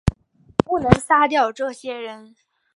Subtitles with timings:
[0.65, 2.33] 不能杀掉这些人